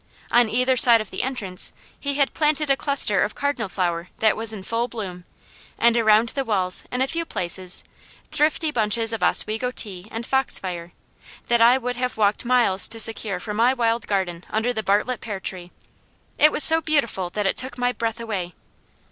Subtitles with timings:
[0.31, 4.35] On either side of the entrance he had planted a cluster of cardinal flower that
[4.35, 5.25] was in full bloom,
[5.77, 7.83] and around the walls in a few places
[8.31, 10.91] thrifty bunches of Oswego tea and foxfire,
[11.49, 15.21] that I would have walked miles to secure for my wild garden under the Bartlett
[15.21, 15.69] pear tree.
[16.39, 18.55] It was so beautiful it took my breath away.